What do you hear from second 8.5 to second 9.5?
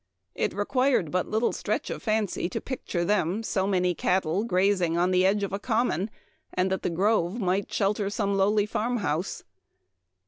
farm house.